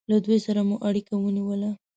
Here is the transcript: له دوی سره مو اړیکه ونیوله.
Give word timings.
له 0.09 0.17
دوی 0.25 0.37
سره 0.45 0.61
مو 0.67 0.75
اړیکه 0.87 1.13
ونیوله. 1.17 1.71